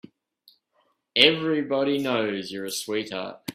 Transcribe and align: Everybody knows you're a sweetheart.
Everybody 1.15 1.99
knows 1.99 2.51
you're 2.51 2.65
a 2.65 2.71
sweetheart. 2.71 3.41